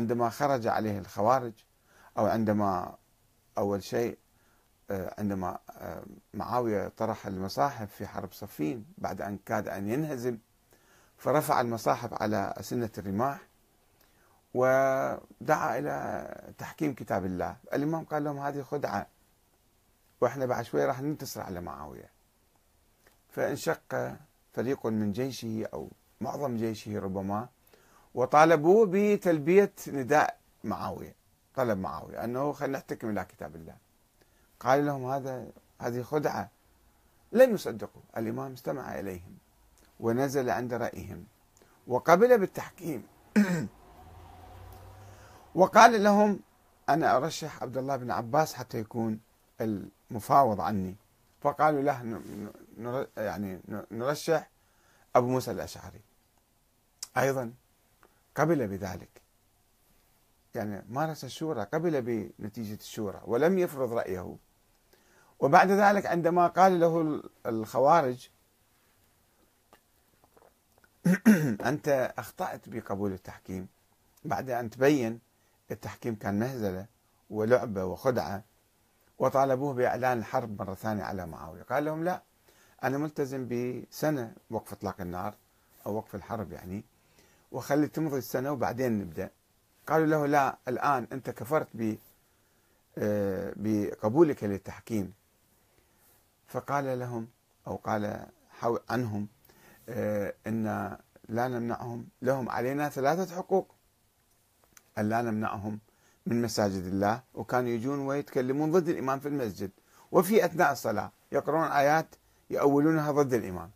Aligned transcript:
عندما 0.00 0.30
خرج 0.30 0.66
عليه 0.66 0.98
الخوارج 0.98 1.52
أو 2.18 2.26
عندما 2.26 2.96
أول 3.58 3.82
شيء 3.82 4.18
آه، 4.90 5.14
عندما 5.18 5.58
آه، 5.70 6.02
معاوية 6.34 6.88
طرح 6.88 7.26
المصاحف 7.26 7.94
في 7.94 8.06
حرب 8.06 8.32
صفين 8.32 8.86
بعد 8.98 9.20
أن 9.20 9.38
كاد 9.46 9.68
أن 9.68 9.88
ينهزم 9.88 10.38
فرفع 11.16 11.60
المصاحف 11.60 12.22
على 12.22 12.54
أسنة 12.56 12.90
الرماح 12.98 13.40
ودعا 14.54 15.78
إلى 15.78 16.54
تحكيم 16.58 16.94
كتاب 16.94 17.24
الله. 17.24 17.56
الإمام 17.72 18.04
قال 18.04 18.24
لهم 18.24 18.38
هذه 18.38 18.62
خدعة 18.62 19.06
وإحنا 20.20 20.46
بعد 20.46 20.64
شوي 20.64 20.84
راح 20.84 21.00
ننتصر 21.00 21.40
على 21.40 21.60
معاوية. 21.60 22.10
فانشق 23.28 24.16
فريق 24.52 24.86
من 24.86 25.12
جيشه 25.12 25.66
أو 25.74 25.90
معظم 26.20 26.56
جيشه 26.56 26.98
ربما 26.98 27.48
وطالبوه 28.14 28.86
بتلبية 28.90 29.72
نداء 29.88 30.38
معاوية 30.64 31.14
طلب 31.54 31.78
معاوية 31.78 32.24
أنه 32.24 32.52
خلينا 32.52 32.78
نحتكم 32.78 33.10
إلى 33.10 33.24
كتاب 33.24 33.56
الله. 33.56 33.76
قال 34.60 34.86
لهم 34.86 35.10
هذا 35.10 35.46
هذه 35.78 36.02
خدعة. 36.02 36.50
لم 37.32 37.54
يصدقوا. 37.54 38.02
الإمام 38.16 38.52
استمع 38.52 38.98
إليهم 38.98 39.38
ونزل 40.00 40.50
عند 40.50 40.74
رأيهم. 40.74 41.24
وقبل 41.86 42.38
بالتحكيم. 42.38 43.06
وقال 45.54 46.04
لهم 46.04 46.40
أنا 46.88 47.16
أرشح 47.16 47.62
عبد 47.62 47.76
الله 47.76 47.96
بن 47.96 48.10
عباس 48.10 48.54
حتى 48.54 48.78
يكون 48.78 49.20
المفاوض 49.60 50.60
عني. 50.60 50.96
فقالوا 51.40 51.82
له 51.82 53.06
يعني 53.16 53.60
نرشح 53.90 54.50
أبو 55.16 55.26
موسى 55.26 55.50
الأشعري. 55.50 56.00
أيضا 57.16 57.52
قبل 58.40 58.66
بذلك. 58.66 59.22
يعني 60.54 60.84
مارس 60.88 61.24
الشورى 61.24 61.62
قبل 61.62 62.02
بنتيجة 62.38 62.74
الشورى 62.80 63.20
ولم 63.24 63.58
يفرض 63.58 63.92
رأيه. 63.92 64.36
وبعد 65.40 65.70
ذلك 65.70 66.06
عندما 66.06 66.46
قال 66.46 66.80
له 66.80 67.22
الخوارج 67.46 68.28
أنت 71.70 72.14
أخطأت 72.18 72.68
بقبول 72.68 73.12
التحكيم. 73.12 73.68
بعد 74.24 74.50
أن 74.50 74.70
تبين 74.70 75.20
التحكيم 75.70 76.14
كان 76.14 76.38
مهزلة 76.38 76.86
ولعبة 77.30 77.84
وخدعة 77.84 78.44
وطالبوه 79.18 79.74
بإعلان 79.74 80.18
الحرب 80.18 80.62
مرة 80.62 80.74
ثانية 80.74 81.02
على 81.02 81.26
معاوية. 81.26 81.62
قال 81.62 81.84
لهم 81.84 82.04
لا 82.04 82.22
أنا 82.84 82.98
ملتزم 82.98 83.48
بسنة 83.48 84.34
وقف 84.50 84.72
إطلاق 84.72 85.00
النار 85.00 85.34
أو 85.86 85.94
وقف 85.94 86.14
الحرب 86.14 86.52
يعني. 86.52 86.84
وخلي 87.52 87.88
تمضي 87.88 88.18
السنة 88.18 88.52
وبعدين 88.52 88.98
نبدأ. 88.98 89.30
قالوا 89.86 90.06
له 90.06 90.26
لا 90.26 90.58
الآن 90.68 91.06
أنت 91.12 91.30
كفرت 91.30 91.68
ب 91.74 91.96
آه، 92.98 93.52
بقبولك 93.56 94.44
للتحكيم. 94.44 95.12
فقال 96.46 96.98
لهم 96.98 97.28
أو 97.66 97.76
قال 97.76 98.26
عنهم 98.90 99.28
آه، 99.88 100.34
إن 100.46 100.64
لا 101.28 101.48
نمنعهم 101.48 102.06
لهم 102.22 102.48
علينا 102.48 102.88
ثلاثة 102.88 103.36
حقوق. 103.36 103.74
أن 104.98 105.08
لا 105.08 105.22
نمنعهم 105.22 105.78
من 106.26 106.42
مساجد 106.42 106.84
الله 106.84 107.22
وكانوا 107.34 107.68
يجون 107.68 107.98
ويتكلمون 107.98 108.72
ضد 108.72 108.88
الإمام 108.88 109.20
في 109.20 109.28
المسجد. 109.28 109.70
وفي 110.12 110.44
أثناء 110.44 110.72
الصلاة 110.72 111.12
يقرؤون 111.32 111.64
آيات 111.64 112.06
يؤولونها 112.50 113.10
ضد 113.10 113.34
الإمام. 113.34 113.70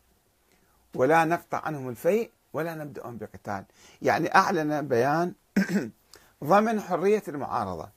ولا 0.95 1.25
نقطع 1.25 1.61
عنهم 1.65 1.89
الفيء 1.89 2.31
ولا 2.55 2.75
نبدأهم 2.75 3.17
بقتال. 3.17 3.65
يعني 4.01 4.35
أعلن 4.35 4.87
بيان 4.87 5.33
ضمن 6.43 6.81
حرية 6.81 7.23
المعارضة 7.27 7.89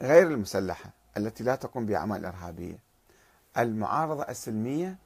غير 0.00 0.26
المسلحة 0.26 0.90
التي 1.16 1.44
لا 1.44 1.54
تقوم 1.54 1.86
بأعمال 1.86 2.24
إرهابية. 2.24 2.78
المعارضة 3.58 4.22
السلمية 4.22 4.98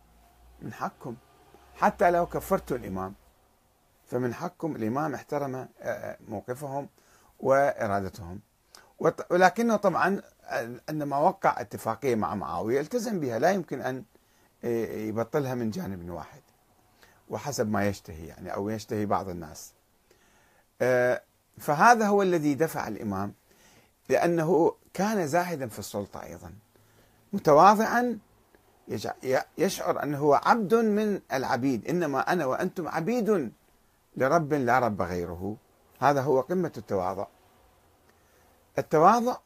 من 0.62 0.72
حقكم. 0.72 1.16
حتى 1.76 2.10
لو 2.10 2.26
كفرتوا 2.26 2.76
الإمام 2.76 3.14
فمن 4.06 4.34
حقكم 4.34 4.76
الإمام 4.76 5.14
احترم 5.14 5.54
آه، 5.54 5.68
آه، 5.80 6.18
موقفهم 6.28 6.88
وإرادتهم. 7.40 8.40
ولكنه 9.30 9.76
طبعا 9.76 10.22
عندما 10.88 11.18
وقع 11.18 11.60
اتفاقية 11.60 12.14
مع 12.14 12.34
معاوية 12.34 12.80
التزم 12.80 13.20
بها. 13.20 13.38
لا 13.38 13.50
يمكن 13.50 13.80
أن 13.80 14.04
آه، 14.64 14.96
يبطلها 14.96 15.54
من 15.54 15.70
جانب 15.70 16.10
واحد. 16.10 16.42
وحسب 17.30 17.70
ما 17.70 17.88
يشتهي 17.88 18.26
يعني 18.26 18.54
أو 18.54 18.68
يشتهي 18.68 19.06
بعض 19.06 19.28
الناس. 19.28 19.72
فهذا 21.58 22.06
هو 22.06 22.22
الذي 22.22 22.54
دفع 22.54 22.88
الإمام 22.88 23.32
لأنه 24.08 24.74
كان 24.94 25.26
زاهدا 25.26 25.68
في 25.68 25.78
السلطة 25.78 26.22
أيضا. 26.22 26.52
متواضعا 27.32 28.18
يشعر 29.58 30.02
أنه 30.02 30.18
هو 30.18 30.34
عبد 30.34 30.74
من 30.74 31.20
العبيد. 31.32 31.88
إنما 31.88 32.32
أنا 32.32 32.46
وأنتم 32.46 32.88
عبيد 32.88 33.52
لرب 34.16 34.54
لا 34.54 34.78
رب 34.78 35.02
غيره. 35.02 35.56
هذا 36.00 36.20
هو 36.20 36.40
قمة 36.40 36.72
التواضع. 36.76 37.26
التواضع 38.78 39.36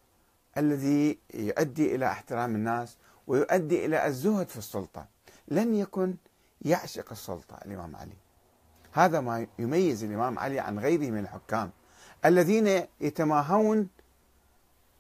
الذي 0.57 1.19
يؤدي 1.35 1.95
إلى 1.95 2.07
احترام 2.07 2.55
الناس 2.55 2.97
ويؤدي 3.27 3.87
إلى 3.87 4.07
الزهد 4.07 4.49
في 4.49 4.57
السلطة. 4.57 5.07
لم 5.49 5.75
يكن 5.75 6.15
يعشق 6.63 7.11
السلطة 7.11 7.57
الإمام 7.65 7.97
علي. 7.97 8.17
هذا 8.93 9.21
ما 9.21 9.47
يميز 9.59 10.05
الإمام 10.05 10.39
علي 10.39 10.61
عن 10.61 10.79
غيره 10.79 11.11
من 11.11 11.19
الحكام 11.19 11.71
الذين 12.25 12.87
يتماهون 13.01 13.89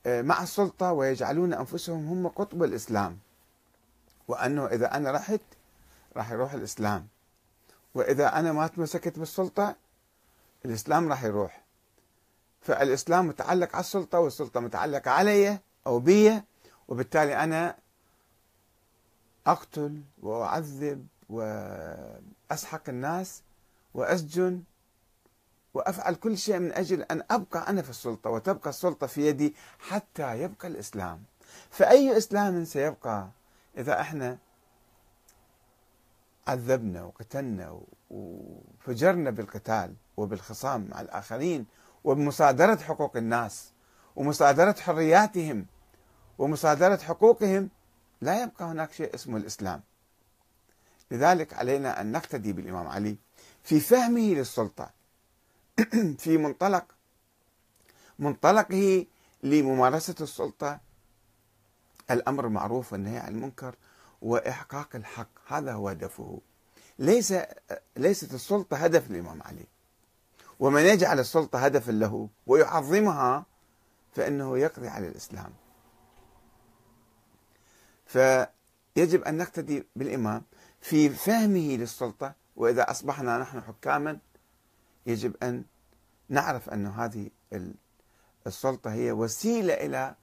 آه، 0.06 0.22
مع 0.22 0.42
السلطة 0.42 0.92
ويجعلون 0.92 1.54
أنفسهم 1.54 2.06
هم 2.06 2.28
قطب 2.28 2.62
الإسلام. 2.62 3.18
وأنه 4.28 4.66
إذا 4.66 4.96
أنا 4.96 5.10
رحت 5.10 5.40
راح 6.16 6.30
يروح 6.32 6.52
الإسلام. 6.52 7.06
وإذا 7.94 8.38
أنا 8.38 8.52
ما 8.52 8.66
تمسكت 8.66 9.18
بالسلطة 9.18 9.76
الإسلام 10.64 11.08
راح 11.08 11.24
يروح. 11.24 11.62
فالإسلام 12.60 13.26
متعلق 13.26 13.74
على 13.74 13.80
السلطة 13.80 14.18
والسلطة 14.18 14.60
متعلقة 14.60 15.10
علي 15.10 15.58
أو 15.86 15.98
بي 15.98 16.42
وبالتالي 16.88 17.36
أنا 17.44 17.76
أقتل 19.46 20.02
وأعذب 20.22 21.06
وأسحق 21.32 22.88
الناس 22.88 23.42
وأسجن 23.94 24.62
وأفعل 25.74 26.14
كل 26.14 26.38
شيء 26.38 26.58
من 26.58 26.72
أجل 26.72 27.02
أن 27.02 27.22
أبقى 27.30 27.68
أنا 27.68 27.82
في 27.82 27.90
السلطة 27.90 28.30
وتبقى 28.30 28.70
السلطة 28.70 29.06
في 29.06 29.26
يدي 29.28 29.54
حتى 29.78 30.40
يبقى 30.42 30.68
الإسلام. 30.68 31.22
فأي 31.70 32.16
إسلام 32.16 32.64
سيبقى 32.64 33.28
إذا 33.78 34.00
إحنا 34.00 34.38
عذبنا 36.46 37.02
وقتلنا 37.04 37.80
وفجرنا 38.10 39.30
بالقتال 39.30 39.94
وبالخصام 40.16 40.88
مع 40.90 41.00
الآخرين 41.00 41.66
وبمصادرة 42.04 42.76
حقوق 42.76 43.16
الناس 43.16 43.72
ومصادرة 44.16 44.72
حرياتهم 44.72 45.66
ومصادرة 46.38 46.96
حقوقهم 46.96 47.68
لا 48.20 48.42
يبقى 48.42 48.64
هناك 48.64 48.92
شيء 48.92 49.14
اسمه 49.14 49.36
الإسلام. 49.36 49.82
لذلك 51.12 51.54
علينا 51.54 52.00
أن 52.00 52.12
نقتدي 52.12 52.52
بالإمام 52.52 52.88
علي 52.88 53.16
في 53.62 53.80
فهمه 53.80 54.34
للسلطة. 54.34 54.90
في 56.22 56.38
منطلق 56.38 56.84
منطلقه 58.18 59.06
لممارسة 59.42 60.14
السلطة. 60.20 60.80
الأمر 62.10 62.46
المعروف 62.46 62.92
والنهي 62.92 63.18
عن 63.18 63.34
المنكر 63.34 63.74
وإحقاق 64.22 64.88
الحق 64.96 65.28
هذا 65.46 65.72
هو 65.72 65.88
هدفه. 65.88 66.40
ليس 66.98 67.34
ليست 67.96 68.34
السلطة 68.34 68.76
هدف 68.76 69.10
الإمام 69.10 69.42
علي. 69.42 69.66
ومن 70.60 70.82
يجعل 70.82 71.18
السلطة 71.20 71.58
هدفا 71.58 71.92
له 71.92 72.28
ويعظمها 72.46 73.46
فإنه 74.14 74.58
يقضي 74.58 74.88
على 74.88 75.08
الإسلام. 75.08 75.52
فيجب 78.06 79.22
أن 79.22 79.36
نقتدي 79.36 79.86
بالإمام. 79.96 80.42
في 80.82 81.08
فهمه 81.08 81.76
للسلطة 81.76 82.34
وإذا 82.56 82.90
أصبحنا 82.90 83.38
نحن 83.38 83.60
حكاما 83.60 84.18
يجب 85.06 85.34
أن 85.42 85.64
نعرف 86.28 86.70
أن 86.70 86.86
هذه 86.86 87.30
السلطة 88.46 88.92
هي 88.92 89.12
وسيلة 89.12 89.74
إلى 89.74 90.14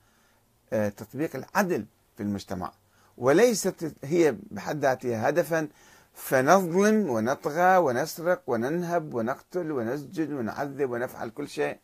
آه، 0.73 0.89
تطبيق 0.89 1.35
العدل 1.35 1.85
في 2.17 2.23
المجتمع. 2.23 2.71
وليست 3.17 3.93
هي 4.03 4.35
بحد 4.51 4.79
ذاتها 4.79 5.29
هدفا 5.29 5.67
فنظلم 6.13 7.09
ونطغى 7.09 7.77
ونسرق 7.77 8.41
وننهب 8.47 9.13
ونقتل 9.13 9.71
ونسجن 9.71 10.33
ونعذب 10.33 10.89
ونفعل 10.91 11.29
كل 11.29 11.49
شيء 11.49 11.77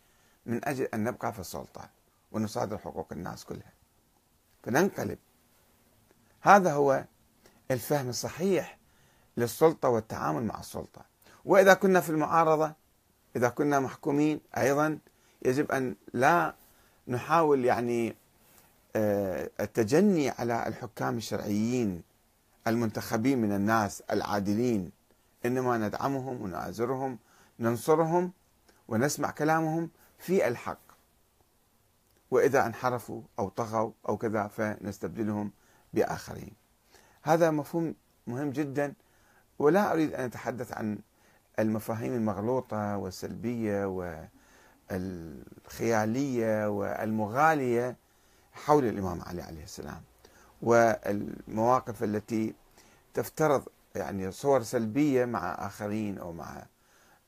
من 0.45 0.65
أجل 0.65 0.87
أن 0.93 1.03
نبقى 1.03 1.33
في 1.33 1.39
السلطة 1.39 1.89
ونصادر 2.31 2.77
حقوق 2.77 3.07
الناس 3.11 3.45
كلها. 3.45 3.73
فننقلب. 4.63 5.17
هذا 6.41 6.73
هو 6.73 7.05
الفهم 7.71 8.09
الصحيح 8.09 8.77
للسلطة 9.37 9.89
والتعامل 9.89 10.43
مع 10.43 10.59
السلطة. 10.59 11.05
وإذا 11.45 11.73
كنا 11.73 12.01
في 12.01 12.09
المعارضة 12.09 12.73
إذا 13.35 13.49
كنا 13.49 13.79
محكومين 13.79 14.39
أيضا 14.57 14.99
يجب 15.45 15.71
أن 15.71 15.95
لا 16.13 16.55
نحاول 17.07 17.65
يعني 17.65 18.15
آه، 18.95 19.49
التجني 19.59 20.29
على 20.29 20.67
الحكام 20.67 21.17
الشرعيين 21.17 22.03
المنتخبين 22.67 23.41
من 23.41 23.51
الناس 23.51 24.01
العادلين 24.11 24.91
إنما 25.45 25.77
ندعمهم 25.77 26.41
ونآزرهم 26.41 27.19
ننصرهم 27.59 28.31
ونسمع 28.87 29.31
كلامهم 29.31 29.89
في 30.19 30.47
الحق. 30.47 30.79
وإذا 32.31 32.65
انحرفوا 32.65 33.21
أو 33.39 33.49
طغوا 33.49 33.91
أو 34.09 34.17
كذا 34.17 34.47
فنستبدلهم 34.47 35.51
بآخرين. 35.93 36.64
هذا 37.25 37.51
مفهوم 37.51 37.95
مهم 38.27 38.49
جدا 38.49 38.93
ولا 39.59 39.91
أريد 39.91 40.13
أن 40.13 40.23
أتحدث 40.25 40.73
عن 40.73 40.99
المفاهيم 41.59 42.13
المغلوطة 42.13 42.97
والسلبية 42.97 43.85
والخيالية 44.89 46.69
والمغالية 46.69 47.95
حول 48.53 48.85
الإمام 48.85 49.21
علي 49.21 49.41
عليه 49.41 49.63
السلام 49.63 50.01
والمواقف 50.61 52.03
التي 52.03 52.53
تفترض 53.13 53.63
يعني 53.95 54.31
صور 54.31 54.63
سلبية 54.63 55.25
مع 55.25 55.67
آخرين 55.67 56.17
أو 56.17 56.33
مع 56.33 56.65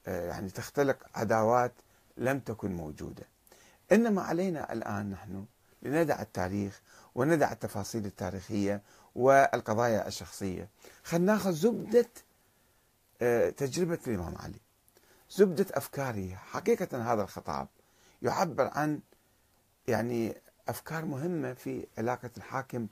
يعني 0.08 0.50
تختلق 0.50 0.98
عداوات 1.16 1.74
لم 2.18 2.40
تكن 2.40 2.76
موجودة. 2.76 3.24
إنما 3.92 4.22
علينا 4.22 4.74
الآن 4.74 5.10
نحن 5.10 5.46
لندع 5.82 6.22
التاريخ 6.22 6.82
وندع 7.16 7.52
التفاصيل 7.52 8.06
التاريخية 8.06 8.82
والقضايا 9.18 10.08
الشخصية. 10.08 10.70
خلينا 11.04 11.34
ناخذ 11.34 11.52
زبدة 11.52 12.10
آه، 13.22 13.50
تجربة 13.50 14.00
الإمام 14.08 14.36
علي. 14.38 14.60
زبدة 15.32 15.66
افكاره 15.72 16.36
حقيقة 16.36 17.14
هذا 17.14 17.22
الخطاب 17.22 17.68
يعبر 18.22 18.68
عن 18.74 19.00
يعني 19.88 20.36
أفكار 20.68 21.06
مهمة 21.06 21.54
في 21.54 21.88
علاقة 21.98 22.30
الحاكم 22.38 22.88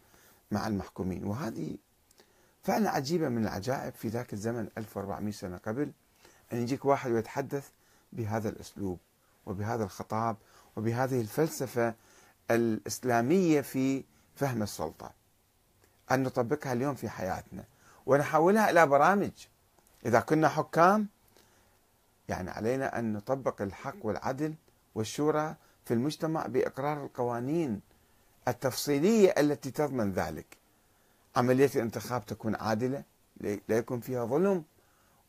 مع 0.51 0.67
المحكومين. 0.67 1.23
وهذه 1.25 1.77
فعلا 2.63 2.89
عجيبة 2.89 3.29
من 3.29 3.43
العجائب 3.43 3.93
في 3.93 4.07
ذاك 4.07 4.33
الزمن 4.33 4.69
1400 4.77 5.33
سنة 5.33 5.57
قبل 5.57 5.91
أن 6.53 6.57
يجيك 6.57 6.85
واحد 6.85 7.11
ويتحدث 7.11 7.69
بهذا 8.13 8.49
الأسلوب 8.49 8.99
وبهذا 9.45 9.83
الخطاب 9.83 10.37
وبهذه 10.75 11.21
الفلسفة 11.21 11.95
الإسلامية 12.51 13.61
في 13.61 14.03
فهم 14.35 14.63
السلطة. 14.63 15.24
أن 16.11 16.23
نطبقها 16.23 16.73
اليوم 16.73 16.95
في 16.95 17.09
حياتنا. 17.09 17.63
ونحولها 18.05 18.69
إلى 18.69 18.87
برامج. 18.87 19.31
إذا 20.05 20.19
كنا 20.19 20.49
حكام 20.49 21.07
يعني 22.29 22.49
علينا 22.49 22.99
أن 22.99 23.13
نطبق 23.13 23.61
الحق 23.61 23.95
والعدل 24.01 24.55
والشورى 24.95 25.55
في 25.85 25.93
المجتمع 25.93 26.45
بإقرار 26.47 27.03
القوانين 27.05 27.81
التفصيلية 28.47 29.33
التي 29.37 29.71
تضمن 29.71 30.11
ذلك. 30.11 30.57
عملية 31.35 31.69
الانتخاب 31.75 32.25
تكون 32.25 32.55
عادلة 32.55 33.03
لا 33.41 33.77
يكون 33.77 33.99
فيها 33.99 34.25
ظلم 34.25 34.63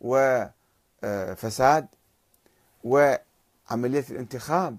وفساد 0.00 1.86
وعملية 2.84 4.04
الانتخاب 4.10 4.76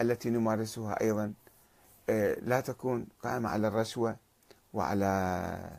التي 0.00 0.30
نمارسها 0.30 1.00
أيضا 1.00 1.32
آه، 2.10 2.34
لا 2.40 2.60
تكون 2.60 3.06
قائمة 3.22 3.48
على 3.48 3.68
الرشوة. 3.68 4.16
وعلى 4.76 5.70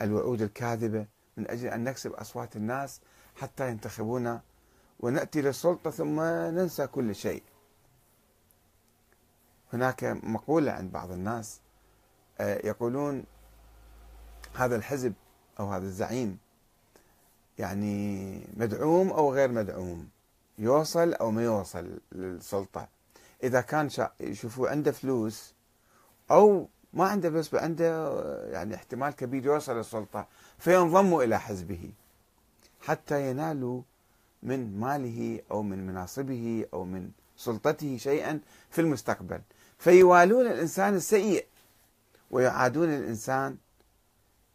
الوعود 0.00 0.42
الكاذبة 0.42 1.06
من 1.36 1.50
أجل 1.50 1.68
أن 1.68 1.84
نكسب 1.84 2.12
أصوات 2.12 2.56
الناس 2.56 3.00
حتى 3.36 3.68
ينتخبونا 3.68 4.40
ونأتي 5.00 5.42
للسلطة 5.42 5.90
ثم 5.90 6.20
ننسى 6.20 6.86
كل 6.86 7.14
شيء. 7.14 7.42
هناك 9.72 10.04
مقولة 10.04 10.72
عند 10.72 10.92
بعض 10.92 11.10
الناس 11.10 11.60
آه، 12.40 12.66
يقولون 12.66 13.24
هذا 14.54 14.76
الحزب 14.76 15.12
أو 15.60 15.72
هذا 15.72 15.84
الزعيم 15.86 16.38
يعني 17.58 18.40
مدعوم 18.56 19.10
أو 19.10 19.34
غير 19.34 19.48
مدعوم 19.52 20.08
يوصل 20.58 21.12
أو 21.12 21.30
ما 21.30 21.42
يوصل 21.44 22.00
للسلطة. 22.12 22.88
إذا 23.42 23.60
كان 23.60 23.88
يشوفوا 24.20 24.68
عنده 24.68 24.92
فلوس 24.92 25.54
أو 26.30 26.68
ما 26.92 27.04
عنده 27.04 27.30
فلوس 27.30 27.54
عنده 27.54 28.20
يعني 28.50 28.74
احتمال 28.74 29.10
كبير 29.10 29.44
يوصل 29.46 29.76
للسلطة 29.76 30.26
فينضموا 30.58 31.22
إلى 31.24 31.40
حزبه 31.40 31.90
حتى 32.80 33.30
ينالوا 33.30 33.82
من 34.42 34.80
ماله 34.80 35.40
أو 35.50 35.62
من 35.62 35.86
مناصبه 35.86 36.66
أو 36.74 36.84
من 36.84 37.10
سلطته 37.36 37.96
شيئا 37.96 38.40
في 38.70 38.80
المستقبل. 38.80 39.40
فيوالون 39.78 40.46
الإنسان 40.46 40.94
السيء 40.94 41.46
ويعادون 42.30 42.88
الإنسان 42.88 43.56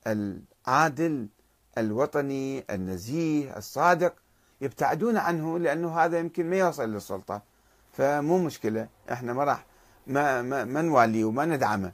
العادل 0.08 1.28
الوطني 1.78 2.64
النزيه 2.70 3.58
الصادق 3.58 4.14
يبتعدون 4.62 5.18
عنه 5.18 5.60
لأنه 5.60 6.00
هذا 6.00 6.20
يمكن 6.20 6.50
ما 6.50 6.58
يوصل 6.58 6.94
للسلطة. 6.94 7.42
فمو 7.94 8.38
مشكلة 8.38 8.88
إحنا 9.12 9.34
ما 9.34 9.44
راح 9.44 9.66
ما 10.08 10.42
ما, 10.42 10.66
ما 10.66 10.82
نواليه 10.82 11.26
وما 11.26 11.46
ندعمه. 11.46 11.92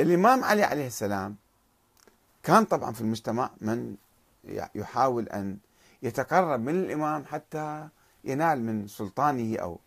الإمام 0.00 0.44
علي 0.44 0.62
عليه 0.62 0.86
السلام 0.86 1.36
كان 2.42 2.64
طبعا 2.64 2.92
في 2.92 3.00
المجتمع 3.00 3.50
من 3.60 3.96
يحاول 4.74 5.28
أن 5.28 5.58
يتقرب 6.02 6.60
من 6.60 6.74
الإمام 6.84 7.24
حتى 7.24 7.88
ينال 8.24 8.62
من 8.62 8.88
سلطانه 8.88 9.58
أو 9.58 9.78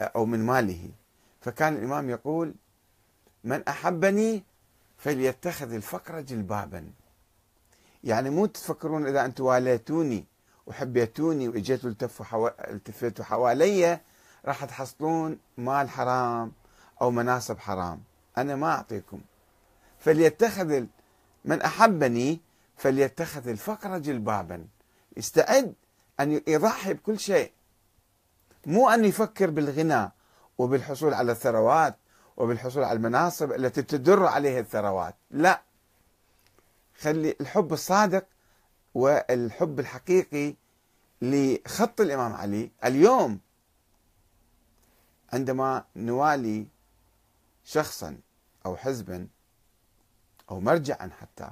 أو 0.00 0.26
من 0.26 0.46
ماله. 0.46 0.90
فكان 1.40 1.76
الإمام 1.76 2.10
يقول 2.10 2.54
من 3.44 3.68
أحبني 3.68 4.42
فليتخذ 4.98 5.72
الفقر 5.72 6.20
جلبابا. 6.20 6.90
يعني 8.04 8.30
مو 8.30 8.46
تفكرون 8.46 9.06
إذا 9.06 9.24
أنتم 9.24 9.44
واليتوني 9.44 10.24
وحبيتوني 10.66 11.48
وإجيتوا 11.48 11.90
التفوا 11.90 12.24
حو... 12.24 12.48
التفتوا 12.48 13.24
حوالي 13.24 14.00
راح 14.44 14.64
تحصلون 14.64 15.38
مال 15.58 15.90
حرام 15.90 16.52
أو 17.02 17.10
مناصب 17.10 17.58
حرام. 17.58 18.00
أنا 18.40 18.56
ما 18.56 18.70
أعطيكم. 18.72 19.20
فليتخذ 19.98 20.84
من 21.44 21.62
أحبني 21.62 22.40
فليتخذ 22.76 23.48
الفقر 23.48 23.98
جلبابا. 23.98 24.66
يستعد 25.16 25.74
أن 26.20 26.40
يضحي 26.46 26.94
بكل 26.94 27.18
شيء. 27.18 27.52
مو 28.66 28.88
أن 28.88 29.04
يفكر 29.04 29.50
بالغنى 29.50 30.10
وبالحصول 30.58 31.14
على 31.14 31.32
الثروات 31.32 31.96
وبالحصول 32.36 32.84
على 32.84 32.96
المناصب 32.96 33.52
التي 33.52 33.82
تدر 33.82 34.26
عليها 34.26 34.60
الثروات. 34.60 35.14
لا. 35.30 35.62
خلي 37.00 37.36
الحب 37.40 37.72
الصادق 37.72 38.26
والحب 38.94 39.80
الحقيقي 39.80 40.54
لخط 41.22 42.00
الإمام 42.00 42.32
علي. 42.32 42.70
اليوم 42.84 43.40
عندما 45.32 45.84
نوالي 45.96 46.66
شخصا 47.64 48.18
أو 48.66 48.76
حزبا 48.76 49.28
أو 50.50 50.60
مرجعا 50.60 51.10
حتى 51.20 51.50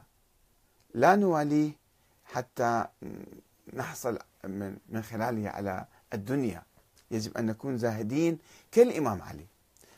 لا 0.94 1.16
نواليه 1.16 1.72
حتى 2.24 2.86
نحصل 3.72 4.18
من 4.44 4.78
من 4.88 5.02
خلاله 5.02 5.50
على 5.50 5.86
الدنيا. 6.12 6.62
يجب 7.10 7.36
أن 7.36 7.46
نكون 7.46 7.78
زاهدين 7.78 8.38
كالإمام 8.72 9.22
علي. 9.22 9.46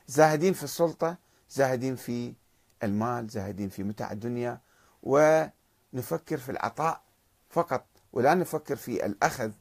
زاهدين 0.06 0.52
في 0.52 0.62
السلطة 0.62 1.16
زاهدين 1.50 1.96
في 1.96 2.34
المال 2.82 3.26
زاهدين 3.26 3.68
في 3.68 3.82
متع 3.82 4.12
الدنيا 4.12 4.60
ونفكر 5.02 6.36
في 6.36 6.48
العطاء 6.48 7.02
فقط 7.50 7.86
ولا 8.12 8.34
نفكر 8.34 8.76
في 8.76 9.06
الأخذ 9.06 9.52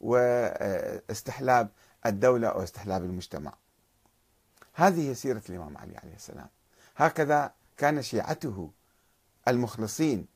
واستحلاب 0.00 1.68
الدولة 2.06 2.48
أو 2.48 2.62
استحلاب 2.62 3.04
المجتمع. 3.04 3.52
هذه 4.72 5.10
هي 5.10 5.14
سيرة 5.14 5.42
الإمام 5.48 5.76
علي 5.76 5.96
عليه 5.96 6.14
السلام. 6.14 6.48
هكذا 6.96 7.52
كان 7.76 8.02
شيعته 8.02 8.70
المخلصين. 9.48 10.26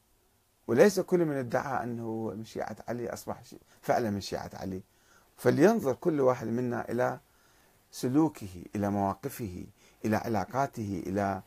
وليس 0.67 1.01
كل 1.01 1.25
من 1.25 1.37
ادعى 1.37 1.85
أنه 1.85 2.33
من 2.37 2.45
شيعة 2.45 2.77
علي 2.89 3.13
أصبح 3.13 3.43
فعلا 3.83 4.11
من 4.11 4.21
شيعة 4.21 4.51
علي. 4.55 4.83
فلينظر 5.37 5.95
كل 5.95 6.21
واحد 6.21 6.47
منا 6.47 6.91
إلى 6.91 7.21
سلوكه 7.93 8.65
إلى 8.77 8.91
مواقفه 8.91 9.67
إلى 10.05 10.17
علاقاته 10.17 11.03
إلى 11.07 11.43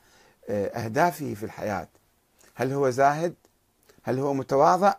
آه، 0.49 0.67
أهدافه 0.67 1.33
في 1.33 1.43
الحياة. 1.43 1.87
هل 2.55 2.73
هو 2.73 2.89
زاهد؟ 2.89 3.35
هل 4.03 4.19
هو 4.19 4.33
متواضع؟ 4.33 4.93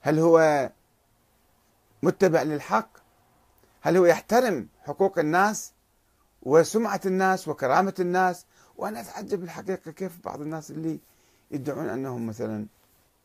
هل 0.00 0.18
هو 0.18 0.70
متبع 2.02 2.42
للحق؟ 2.42 2.88
هل 3.80 3.96
هو 3.96 4.04
يحترم 4.04 4.68
حقوق 4.82 5.18
الناس؟ 5.18 5.72
وسمعة 6.44 7.00
الناس 7.06 7.48
وكرامة 7.48 7.94
الناس. 8.00 8.46
وأنا 8.76 9.00
أتعجب 9.00 9.42
الحقيقة 9.42 9.90
كيف 9.90 10.24
بعض 10.24 10.40
الناس 10.40 10.70
اللي 10.70 10.98
يدعون 11.50 11.88
أنهم 11.88 12.26
مثلا 12.26 12.66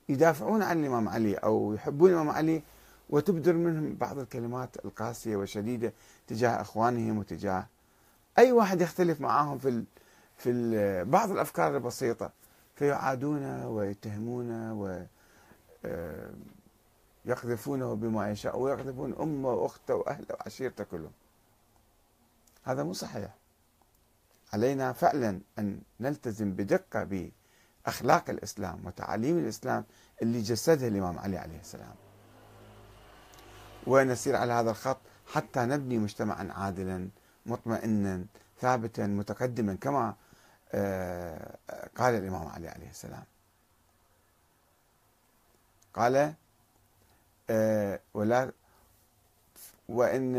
يدافعون 0.10 0.62
عن 0.64 0.80
الإمام 0.80 1.10
علي 1.10 1.36
أو 1.36 1.74
يحبون 1.74 2.10
الإمام 2.10 2.30
علي 2.30 2.62
وتبدر 3.10 3.54
منهم 3.54 3.96
بعض 3.96 4.20
الكلمات 4.20 4.86
القاسية 4.86 5.36
والشديدة 5.36 5.94
تجاه 6.28 6.62
إخوانهم 6.62 7.18
وتجاه 7.18 7.68
أي 8.38 8.52
واحد 8.52 8.82
يختلف 8.82 9.22
معهم 9.22 9.58
في 9.58 9.84
في 10.38 11.04
بعض 11.04 11.32
الأفكار 11.32 11.76
البسيطة. 11.76 12.32
فيعادونه 12.76 13.70
ويتهمونه 13.70 14.74
و 14.82 15.04
آه، 15.86 16.30
يقذفونه 17.26 17.94
بما 17.94 18.32
يشاء 18.32 18.60
ويقذفون 18.60 19.16
أمه 19.20 19.50
وأخته 19.50 19.96
وأهله 19.96 20.26
وعشيرته 20.40 20.84
كلهم. 20.84 21.12
هذا 22.64 22.84
مو 22.84 22.94
صحيح. 22.94 23.36
علينا 24.54 24.94
فعلا 24.94 25.42
أن 25.60 25.82
نلتزم 26.00 26.52
بدقة 26.54 27.04
بأخلاق 27.04 28.30
الإسلام 28.30 28.86
وتعاليم 28.86 29.38
الإسلام 29.38 29.86
اللي 30.22 30.42
جسدها 30.42 30.88
الإمام 30.88 31.20
علي 31.20 31.38
عليه 31.38 31.60
السلام. 31.60 31.96
ونسير 33.88 34.36
على 34.36 34.54
هذا 34.54 34.72
الخط 34.72 34.98
حتى 35.34 35.60
نبني 35.60 35.98
مجتمعا 35.98 36.50
عادلا 36.52 37.10
مطمئنا 37.46 38.26
ثابتا 38.62 39.08
متقدما 39.08 39.76
كما 39.76 40.16
آه، 40.72 41.58
قال 41.98 42.14
الإمام 42.16 42.48
علي 42.48 42.68
عليه 42.70 42.90
السلام. 42.90 43.24
قال 45.94 46.34
آه، 47.50 48.00
ولا 48.14 48.52
وإن 49.90 50.36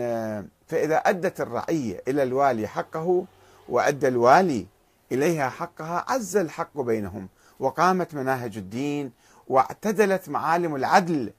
فإذا 0.67 0.97
أدت 0.97 1.41
الرعية 1.41 2.03
إلى 2.09 2.23
الوالي 2.23 2.67
حقه 2.67 3.25
وأدى 3.69 4.09
الوالي 4.09 4.67
إليها 5.13 5.49
حقها 5.49 6.05
عز 6.09 6.37
الحق 6.37 6.81
بينهم 6.81 7.29
وقامت 7.59 8.15
مناهج 8.15 8.57
الدين 8.57 9.13
واعتدلت 9.49 10.29
معالم 10.29 10.77
العدل 10.77 11.33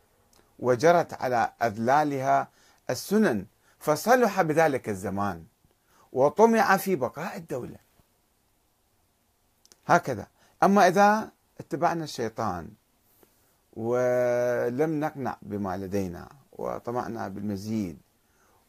وجرت 0.59 1.13
على 1.21 1.53
أذلالها 1.63 2.47
السنن 2.89 3.45
فصلح 3.79 4.41
بذلك 4.41 4.89
الزمان 4.89 5.43
وطمع 6.11 6.77
في 6.77 6.95
بقاء 6.95 7.37
الدولة. 7.37 7.77
هكذا. 9.87 10.27
أما 10.63 10.87
إذا 10.87 11.29
اتبعنا 11.59 12.03
الشيطان 12.03 12.67
ولم 13.73 14.99
نقنع 14.99 15.37
بما 15.41 15.77
لدينا 15.77 16.29
وطمعنا 16.61 17.27
بالمزيد 17.27 17.97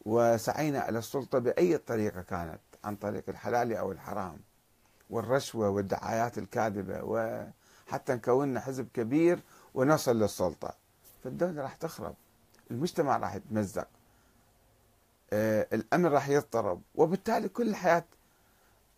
وسعينا 0.07 0.89
إلى 0.89 0.99
السلطة 0.99 1.39
بأي 1.39 1.79
طريقة 1.79 2.23
كانت 2.23 2.61
عن 2.85 2.97
طريق 2.97 3.25
الحلال 3.29 3.73
أو 3.73 3.93
الحرام 3.93 4.39
والرشوة 5.11 5.69
والدعايات 5.69 6.39
الكاذبة 6.39 7.01
وحتى 7.03 8.15
نكون 8.15 8.61
حزب 8.61 8.89
كبير 8.95 9.41
ونصل 9.75 10.19
للسلطة. 10.19 10.75
فالدولة 11.25 11.63
راح 11.63 11.75
تخرب 11.75 12.15
المجتمع 12.71 13.17
راح 13.17 13.35
يتمزق 13.35 13.89
آه، 15.33 15.67
الأمن 15.73 16.07
راح 16.07 16.29
يضطرب 16.29 16.81
وبالتالي 16.95 17.49
كل 17.49 17.69
الحياة 17.69 18.05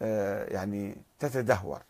آه، 0.02 0.44
يعني 0.54 0.96
تتدهور. 1.18 1.82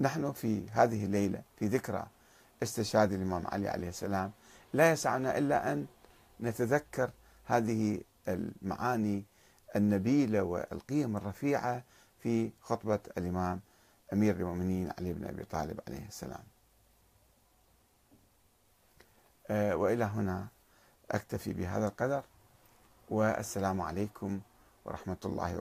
نحن 0.00 0.32
في 0.32 0.70
هذه 0.70 1.04
الليلة 1.04 1.42
في 1.58 1.66
ذكرى 1.66 2.06
استشهاد 2.62 3.12
الإمام 3.12 3.46
علي 3.46 3.68
عليه 3.68 3.88
السلام. 3.88 4.32
لا 4.72 4.92
يسعنا 4.92 5.38
إلا 5.38 5.72
أن 5.72 5.86
نتذكر 6.40 7.10
هذه 7.44 8.00
المعاني 8.28 9.24
النبيلة 9.76 10.42
والقيم 10.42 11.16
الرفيعة 11.16 11.82
في 12.18 12.50
خطبة 12.60 13.00
الإمام 13.18 13.60
أمير 14.12 14.36
المؤمنين 14.36 14.92
علي 14.98 15.12
بن 15.12 15.24
أبي 15.24 15.44
طالب 15.44 15.80
عليه 15.88 16.06
السلام. 16.08 16.42
آه، 19.50 19.76
وإلى 19.76 20.04
هنا 20.04 20.48
أكتفي 21.10 21.52
بهذا 21.52 21.86
القدر 21.86 22.22
والسلام 23.10 23.80
عليكم 23.80 24.40
ورحمة 24.84 25.16
الله 25.24 25.56
وبركاته 25.56 25.56